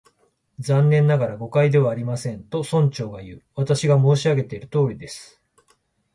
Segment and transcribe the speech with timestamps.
[0.67, 3.43] 「残念ながら、誤解ではありません」と、村長がいう。
[3.53, 5.39] 「私が申し上げているとおりです」